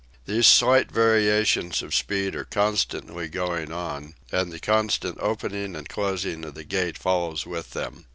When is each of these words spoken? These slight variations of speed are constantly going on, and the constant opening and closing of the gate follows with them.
These 0.25 0.47
slight 0.47 0.91
variations 0.91 1.83
of 1.83 1.93
speed 1.93 2.33
are 2.33 2.43
constantly 2.43 3.27
going 3.27 3.71
on, 3.71 4.15
and 4.31 4.51
the 4.51 4.59
constant 4.59 5.19
opening 5.19 5.75
and 5.75 5.87
closing 5.87 6.43
of 6.43 6.55
the 6.55 6.63
gate 6.63 6.97
follows 6.97 7.45
with 7.45 7.73
them. 7.73 8.07